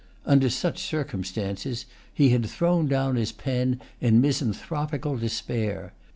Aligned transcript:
Under 0.25 0.49
such 0.49 0.81
circumstances, 0.81 1.85
he 2.11 2.29
had 2.29 2.47
thrown 2.49 2.87
down 2.87 3.17
his 3.17 3.31
pen 3.31 3.79
in 3.99 4.19
misanthropical 4.19 5.15
despair. 5.15 5.93